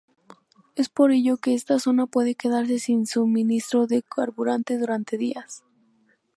Es 0.75 0.89
por 0.89 1.11
ello 1.11 1.37
que 1.37 1.53
esta 1.53 1.77
zona 1.77 2.07
puede 2.07 2.33
quedarse 2.33 2.79
sin 2.79 3.05
suministro 3.05 3.85
de 3.85 4.01
carburantes 4.01 4.79
durante 4.79 5.15
días. 5.15 5.63